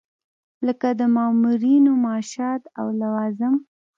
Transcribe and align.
لکه 0.67 0.87
د 0.99 1.01
مامورینو 1.15 1.91
معاشات 2.03 2.61
او 2.79 2.87
لوازم. 3.01 3.53